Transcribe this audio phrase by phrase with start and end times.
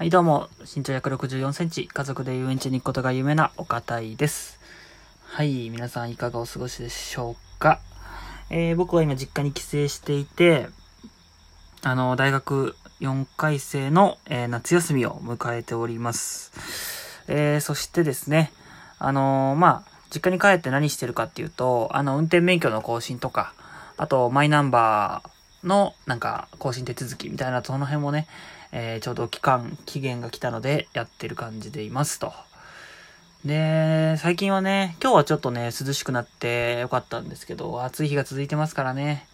[0.00, 4.58] はい、どうも、身長164センチ、家族で遊園地に行くことが有名な岡いです。
[5.24, 7.80] はい、皆さんいかがお過ごしでしょうか？
[8.48, 10.68] えー、僕は今実家に帰省していて、
[11.82, 16.50] あの、大学4回生の、えー夏休みを迎えております。
[17.28, 18.52] えー、そしてですね、
[18.98, 23.52] あのまあ、実家に帰って何してるかっていうと、あの、運転免許の更新とか、
[23.98, 28.26] あと、マイナンバーの、なんか、更新手続きみたいな、その辺もね、
[28.72, 32.32] えーちょうど期間、期限が来たので、やってる感じでいますと。
[33.44, 39.26] で、最近はね、今日はちょっとね、涼しくなってよかったんですけど、暑い日が続いてますからね、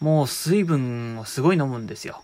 [0.00, 2.22] もう水分をすごい飲むんですよ。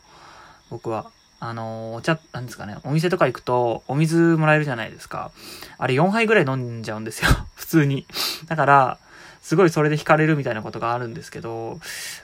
[0.71, 1.11] 僕は。
[1.45, 5.33] あの、お茶、なんですかね、お店とか行くと、お水もらえるじゃないですか。
[5.77, 7.31] あれ4杯ぐらい飲んじゃうんですよ。
[7.57, 8.07] 普通に。
[8.47, 8.99] だから、
[9.43, 11.81] すごいそれで惹かれるみたいなことがあるんですけど、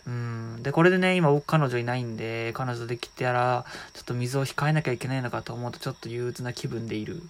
[0.06, 0.62] うん。
[0.62, 7.20] で、これでね、今僕彼女いないんで、彼女できてやら、ちょっと水を控えなきゃいけないのかと思うと、ちょっと憂鬱な気分でいる、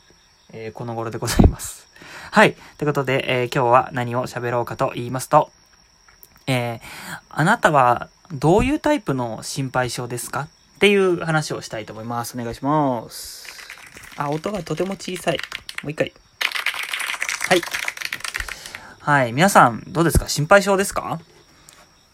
[0.53, 1.87] えーこの頃でございます。
[2.31, 2.55] はい。
[2.77, 5.51] ということで、えー今日は何を喋ろうかと言いますと、
[6.47, 6.81] えー
[7.31, 12.39] あなたはどういうタイプの心配性ですかっていう話をしたいと思います。
[12.39, 13.47] お願いします。
[14.19, 15.39] あ、音がとても小さい。
[15.83, 16.13] もう一回。
[17.49, 17.88] はい。
[19.09, 19.33] はい。
[19.33, 20.29] 皆さん、どうですか？
[20.29, 21.19] 心配性ですか？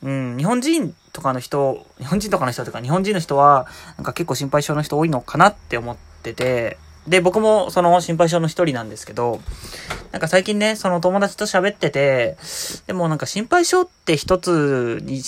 [0.05, 6.79] うん、日本人とかの人、日本人とかの人とか、日本人の人は、なんか結構心配性の人多いのかなって思ってて、
[7.09, 9.41] で、僕もその心配性の一人なんですけど、
[10.13, 12.37] なんか最近ね、その友達と喋ってて、
[12.87, 15.21] でもなんか心配性って一つに、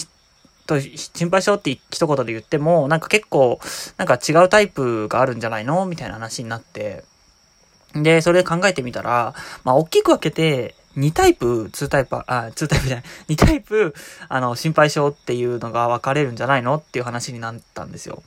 [0.68, 3.58] と、心配性って一言で言っても、なんか結構、
[3.96, 5.84] なんか違うタイプがあるんじゃないの？
[5.86, 7.02] みたいな話になって、
[7.92, 13.94] で、それで考えてみたら、まあ、大きく分けて、2タイプ、2タイプ、あ、2タイプじゃない、 2タイプ、
[14.28, 18.22] あの、心配性っていうのが分かれるんじゃないのっていう話になったんですよ。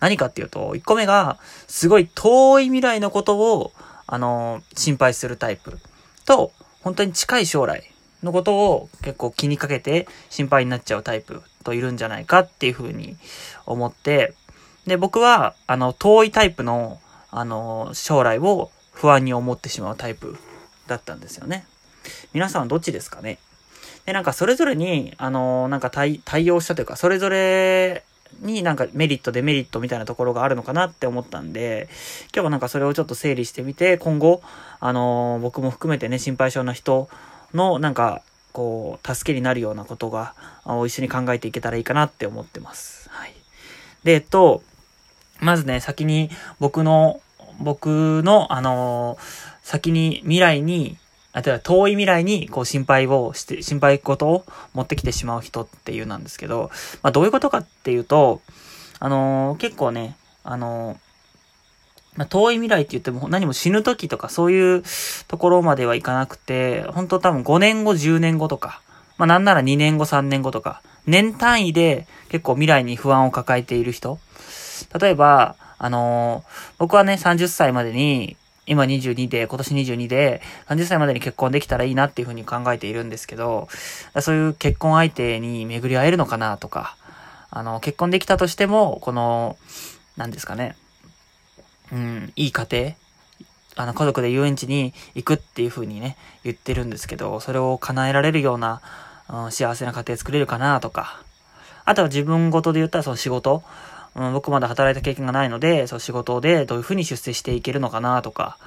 [0.00, 3.72] 何かっていうと、1個目が、すごい遠い未来のことを、
[4.06, 5.78] あの、心配するタイプ。
[6.24, 6.52] と、
[6.82, 7.90] 本当に近い将来
[8.22, 13.16] のことを結構気にかけて心配になっちゃうタイプといるんじゃないかっていうふうに
[13.66, 14.34] 思って、
[14.86, 17.00] で、僕は、あの、遠いタイプの、
[17.30, 20.36] あの、将来を不安に思ってしまうタイプ
[20.86, 21.66] だったんですよね。
[22.32, 23.38] 皆さんどっちですかね？
[24.06, 28.04] で、なんかそれぞれに、あの、なんか対応したというか、それぞれ
[28.40, 31.88] になんかメリット、デメリットみたいなところがあるのかなって思ったんで、
[32.34, 34.42] 今日はなんかそれをちょっと整理してみて、今後、
[34.80, 37.08] あの、僕も含めてね、心配性な人
[37.52, 40.34] のなんか、こう、助けになるようなことが、
[40.86, 43.08] 一緒に考えていけたらいいかなって思ってます。
[43.10, 43.34] はい。
[44.04, 44.62] で、えっと、
[45.40, 47.20] まずね、先に僕の、
[47.60, 49.18] 僕の、あの
[49.62, 50.96] 先に未来に、
[51.32, 54.44] あ、てか遠い未来にこう心配をして、心配事を
[54.74, 56.70] 持ってきてしまう人っていうなんですけど、
[57.02, 58.40] まあどういうことかっていうと、
[59.00, 60.98] あの結構ね、あの
[62.16, 64.82] まあ、遠い未来って言っても何も死ぬ時とかそういう
[65.28, 68.82] ところまではいかなくて、本当多分5年後、10年後とか、
[69.18, 74.18] まあなんなら2年後、3年後とか、年単位で結構未来に不安を抱えている人。
[75.00, 78.36] 例えば、あのー僕はね、30歳までに、
[78.68, 83.68] 今22で、今年22で、30歳までに結婚できたらいいなっていうふうに考えているんですけど、
[84.20, 86.96] そういう結婚相手に巡り会えるのかなとか、
[87.50, 89.56] あの、結婚できたとしても、この、
[90.16, 90.76] 何ですかね、
[91.92, 92.92] うん、いい家庭、
[93.76, 98.82] あの、家族で遊園地に行くっていう風にね、言ってるんですけど、それを叶えられるような、
[99.30, 101.22] うん、幸せな家庭作れるかなとか、
[101.84, 103.62] あとは自分ごとで言ったらその仕事、
[104.18, 108.58] うん、僕まだ働いた経験がないので、その仕事でどういう風に出世していけるのかなとか、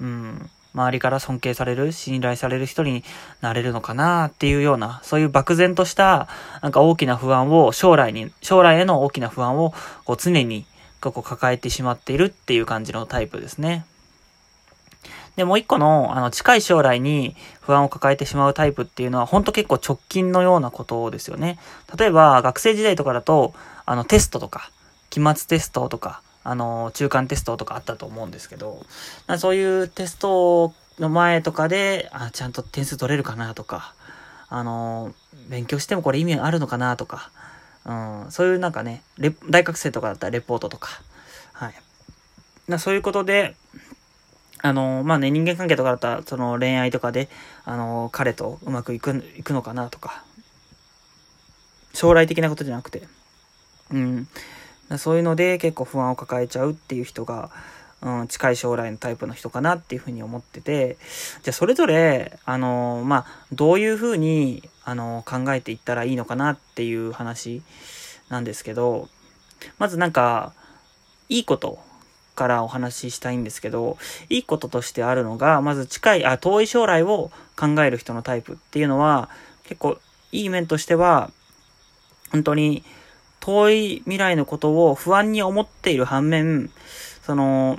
[0.00, 3.02] うん、周りから尊敬される、信頼される人に
[3.40, 6.28] なれるのかなっていうような、そういう漠然とした、
[6.62, 10.64] なんか大きな不安を、将来に、将来への大きな不安を、こう常に、
[11.00, 13.84] こう抱えてしまっているっていう感じのタイプですね。
[15.34, 21.58] で、もう一個の、あの、近い将来に不安を抱えてしまうタイプっていうのは、ほんと結構直近のようなことですよね。
[21.98, 23.54] 例えば、学生時代とかだと、
[23.86, 24.70] あの、テストとか、
[25.10, 28.84] 期末テストとか、あの、中間テストとかあったと思うんですけど、
[29.38, 33.94] そういうテストの前とかで、あ、ちゃんと点数取れるかなとか、
[34.48, 35.14] あの、
[35.48, 37.30] 勉強してもこれ意味あるのかなとか、
[37.84, 37.92] う
[38.28, 39.02] ん、そういうなんかね、
[39.48, 41.02] 大学生とかだったらレポートとか、
[41.52, 41.74] はい。
[42.68, 43.56] なそういうことで、
[44.62, 47.28] あの、まあね、人間関係とかだったら、その恋愛とかで、
[47.64, 50.24] あの、彼とうまくいく、いくのかなとか、
[51.94, 53.08] 将来的なことじゃなくて、
[53.90, 54.28] うん。
[54.98, 57.50] そういうので結構不安を抱えちゃうっていう人が、
[58.02, 60.96] うん、近い将来のタイプの人かなっていうふうに思ってて、
[61.42, 67.62] じゃあそれぞれ、あの、まあ、どういうふうに、あの、考えていったらいいのかなっていう話
[68.28, 69.08] なんですけど、
[69.78, 70.52] まずなんか、
[71.28, 71.78] いいこと
[72.34, 73.98] からお話ししたいんですけど、
[74.30, 79.28] いいこととしてあるのが、まず近い、あ、遠い将来を考える人のタイプっていうのは、
[79.64, 79.98] 結構
[80.32, 81.30] いい面としては、
[82.32, 82.82] 本当に
[83.40, 86.70] 遠い未来のことを不安に思っている反面、
[87.22, 87.78] その、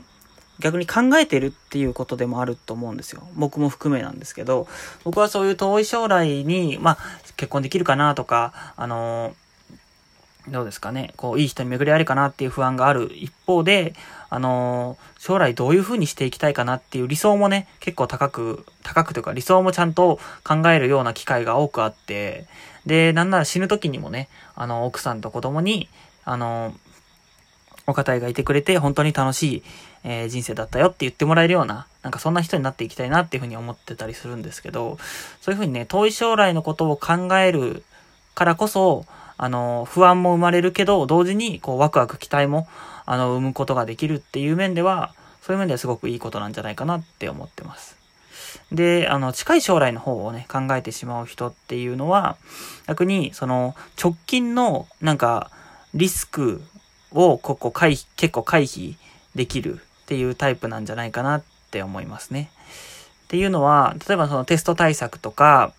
[0.60, 3.28] 逆に考えてるっていうことでもあると思うんですよ。
[3.36, 4.68] 僕も含めなんですけど、
[5.04, 6.98] 僕はそういう遠い将来に、まあ、
[7.36, 9.34] 結婚できるかなとか、あの
[10.48, 13.12] どうですかね、こう、いい人に巡り合えるかなっていう不安がある。
[13.16, 13.94] 一方で、
[14.30, 22.48] あのー、将来どういう風にしていきたいかなっていう理想もね、結構高く、高くというか理想もちゃんと考えるような機会が多くあって、
[22.86, 25.90] で、なんなら死ぬ時にもね、あの、奥さんと子供に、
[26.26, 26.76] あのー、
[27.88, 29.64] お方がいてくれて本当に楽しい、
[30.04, 34.98] えー、人生だったよって言ってもらえるような、なんかそんな人になっていきたいなっていう風に思ってたりするんですけど、
[35.42, 37.84] そういう風にね、遠い将来のことを考える
[38.34, 39.06] からこそ、
[39.42, 42.68] あの、不安も生まれるけど、同時に、こう、ワクワク期待も、
[43.08, 47.98] あの、生むことができるっていう面では、そういう面ではすごくいいことなんじゃないかなって思ってます。
[48.72, 52.38] で、あの、近い将来の方をね、考えてしまう人っていうのは、
[52.86, 55.50] 逆に、その、直近の、なんか、
[55.96, 56.62] リスク
[57.12, 58.94] を、ここ回避、結構回避
[59.34, 62.52] できるっていうタイプなんじゃないかなって思いますね。
[63.24, 65.74] っていうのは、例えばそのテスト対策とか、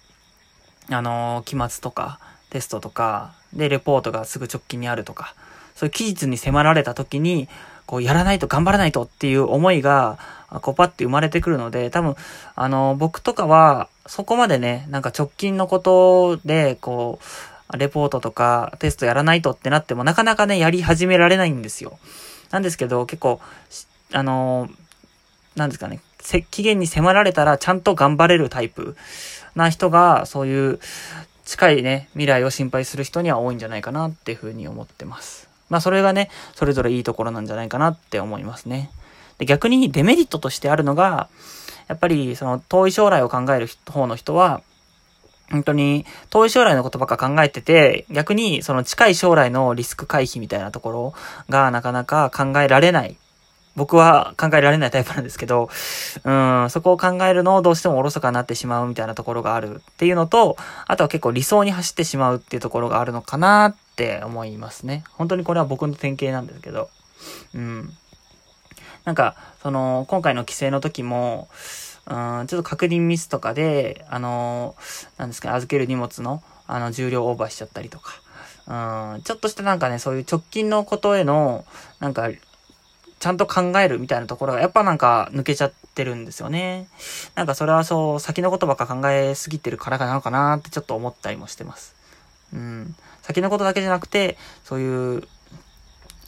[0.91, 2.19] あの、期末とか、
[2.52, 5.34] テストとか、で、レポートがすぐ直近にあるとか、
[5.75, 7.49] そういう期日に迫られた時に、
[7.87, 10.19] こう、やらないと頑張らないとっていう思いが、
[10.60, 12.14] こう、パッて生まれてくるので、多分、
[12.54, 17.19] あの、僕とかは、そこまでね、なんか直近のことで、こ
[17.72, 21.98] う、レポートとかテストやらないとってなっても、なかなかね、やり始められないんですよ。
[22.50, 23.40] なんですけど、結構、
[24.12, 24.69] あの、
[25.56, 26.00] なんですかね、
[26.50, 28.94] 期限に迫られたらちゃんと頑張れるタイプ
[29.55, 30.81] な人が、そういう
[31.52, 35.50] 近いね、未来を心配する人には多いんじゃないかなっていうふうに思ってます。
[35.69, 38.90] まあそれがね、それぞれいいところなんじゃないかなって思いますね。
[39.37, 41.28] で、逆にデメリットとしてあるのが、
[41.88, 44.62] やっぱりその遠い将来を考える方の人は、
[45.50, 51.14] 本当に遠い将来のことばっか考えてて、逆にその近い将来のリスク回避みたいなところ
[51.50, 53.19] がなかなか考えられない
[53.74, 55.70] 僕は考えられないタイプなんですけど、
[56.24, 65.04] うん、そこを考えるのをどうしてもおろそかになってしまうみたいなところがあるっていうのと、あとは結構理想に走ってしまうっていうところがあるのかなって思いますね。
[65.12, 66.90] 本当にこれは僕の典型なんですけど、
[67.54, 67.92] うん。
[69.04, 71.48] なんか、その、今回の規制の時も、
[72.06, 74.74] うん、ちょっと確認ミスとかで、あの、
[75.19, 81.64] なんですか、預ける荷物の、あの、重量オーバーしちゃったりとか、うん、ちょっとしたなんかね、そういう直近のことへの、
[82.00, 82.28] なんか、
[83.22, 86.88] ちゃんと考えるみたいなところがやっぱなんか抜けちゃってるんですよね。
[87.36, 91.94] なんかそれはそう、先のことばっか考えすぎてるからかなのかなってちょっと思ったりもしてます。
[92.52, 92.96] うん。
[93.22, 95.22] 先のことだけじゃなくて、そういう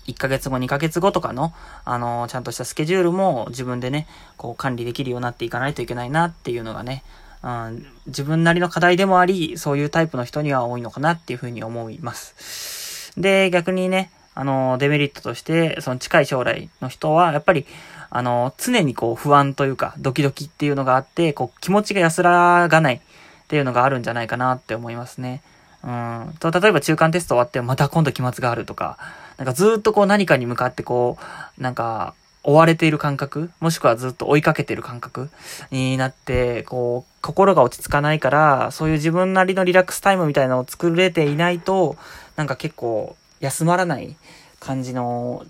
[0.07, 1.53] 1ヶ月後、2ヶ月後とかの、
[1.85, 4.07] あの、ちゃんとしたスケジュールも自分でね、
[4.37, 7.03] こう管理できるようになっていかないといけないなっていうのがね、
[7.43, 13.13] うん、自分なりの課題でもあり、そういうタイプの人には多いのかなっていうふうに思います。
[13.21, 17.67] で、逆にね、あの、デメリットとして、その近い将来の人は、やっぱり、
[18.11, 23.01] あの、常にこう不安というか、ドキドキっていうのがあって、こう気持ちが安らがないっ
[23.49, 25.43] ていうのがあるんじゃないかなって思いますね。
[25.85, 26.35] うん。
[26.41, 28.99] と、例えば中間テスト終わって、また今度期末があるとか、
[29.37, 31.19] なんかずっとこう何かに向かってこ
[31.59, 32.15] う、なんか、
[32.45, 35.31] 追われている感覚もしくはずっと追いかけている感覚
[35.71, 41.97] になって、こう、心が落ち着かないから、そういう自分なりのリラックスタイムみたいなのを作れていないと、
[42.37, 44.17] なんか結構、休まらない
[44.61, 45.45] 感じの、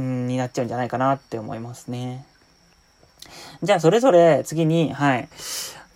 [0.00, 2.24] ん、になっちゃうんじゃないかなって思いますね。
[3.62, 5.28] じゃあ、それぞれ次に、はい。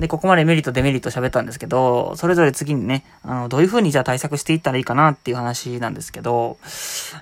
[0.00, 6.58] で、ここまでメリット、デメリット喋ったんですけど、それぞれ次にね、あの、どういう風にじゃあ対策していったらいいかなっていう話なんですけど、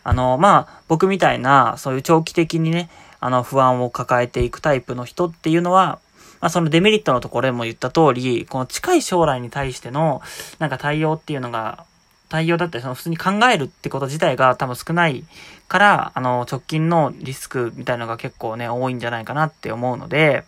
[0.03, 2.89] あの、まあ、僕みたいな、そういう長期的にね、
[3.21, 5.99] あの、不安を抱えていくタイプの人っていうのは、
[6.41, 10.23] まあ、そのデメリットのところでも言った通り、この近い将来に対しての、
[10.59, 11.85] なんか対応っていうのが、
[12.33, 15.23] 対応だったり、その普通に考えるってこと自体が多分少ない
[15.69, 20.45] から、あの、直近のリスクみたいなのが結構ね、多いんじゃないかなって思うので、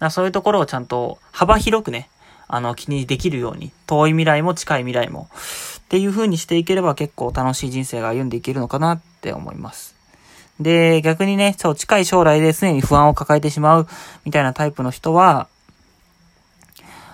[0.00, 2.10] だそういうところをちゃんと幅広くね、
[2.48, 5.28] あの、気にできるように、遠い未来も近い未来も、
[5.78, 9.94] っていう風にしていければ結構楽しい人生が歩んでいけるのかなって思います。
[10.58, 13.86] で、逆にね、そう、近い将来で常に不安を抱えてしまう
[14.24, 15.46] みたいなタイプの人は、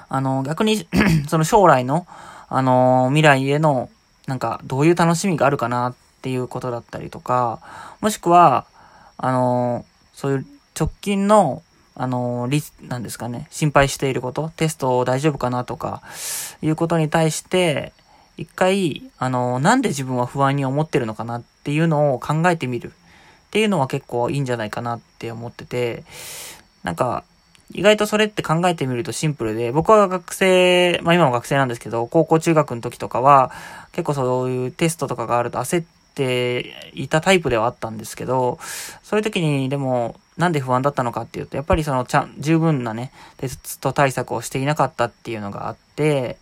[0.08, 0.88] あの、逆に
[1.28, 2.06] その将来の、
[2.54, 3.88] あのー、未来への、
[4.26, 7.60] なんか、どういう楽しみがあるかなっていうことだったりとか、
[8.02, 8.66] もしくは、
[9.16, 10.46] あのー、そういう
[10.78, 11.62] 直近の、
[11.94, 16.02] あのー、リス、なんですかね、心配していること、テスト大丈夫かなとか、
[16.60, 17.94] いうことに対して、
[18.36, 26.04] 一回、あのなんで自分は不安に思ってるのかなっていうのを考えてみるっていうのは結構いいんじゃないかなって思ってて、
[26.82, 27.24] なんか、
[27.74, 33.52] 意外とそれって考えてみるとシンプルで、僕は学生、まあ今も学生なんですけど、高校中学の時とかは、
[33.92, 38.58] 結構そういうテストとかがあると焦っていたタイプではあったんですけど、
[39.02, 46.38] そういう時にでも、なんで不安だったのかっていうと、やっぱりそのちゃん、十分なね、テスト対策をしていなかったっていうのがあって、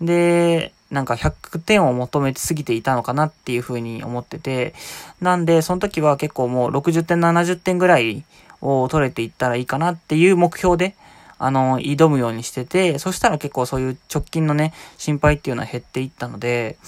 [0.00, 4.74] で、なんか100点を求めすぎていたのかなっていうふうに思ってて、
[5.20, 8.24] なんで、その時は結構もう60点、70点ぐらい
[8.64, 10.96] を取れていったらいいかなっていう目標で、
[11.38, 16.78] あの、挑むようにしてて、そしたら結構そういう直近のね、心配っていうのは減っていったので、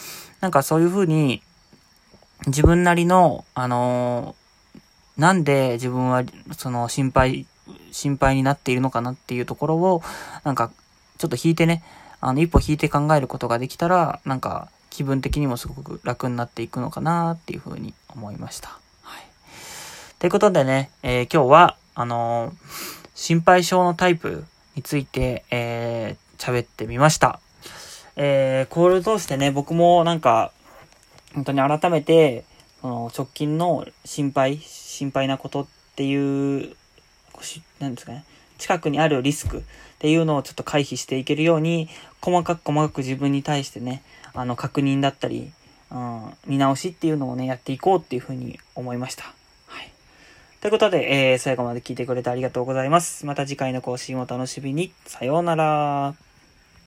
[0.40, 1.42] なんかそういう風に、
[2.46, 4.34] 自分なりの、あの
[5.16, 6.24] なんで自分は、
[6.56, 7.46] その心配、
[7.90, 10.02] 心配になっているのかなっていうところを、
[10.44, 10.70] なんか、
[11.18, 11.82] ちょっと引いてね、
[12.20, 18.78] あの、一歩引いて考えることができたら、なんか、気分的にもすごく楽になっていくのかなっていう風に思いました。
[20.26, 22.54] ということでね、えー、今日は、あのー、
[23.14, 27.38] 心配性のタイプについて、えー、喋ってみました。
[28.16, 30.50] えー、これを通してね、僕もなんか、
[31.32, 32.44] 本当に改めて、
[32.80, 36.74] その直近の心配、心配なことっていう、
[37.78, 38.24] なんですかね、
[38.58, 39.62] 近くにあるリスクっ
[40.00, 41.88] ていうのをちょっと回避していけるように、
[42.20, 44.02] 細かく細かく自分に対してね、
[44.34, 45.52] あの、確認だったり、
[45.92, 49.35] うん、見直しっていうのをね、やっていこうっていうふうに思いました。
[50.66, 53.24] ということで、えー、最後まで聞いてくれてありがとうございます。
[53.24, 54.90] また次回の更新を楽しみに。
[55.04, 56.25] さようなら。